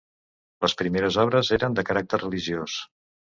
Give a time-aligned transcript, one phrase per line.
[0.65, 2.81] Les primeres obres eren de caràcter religiós.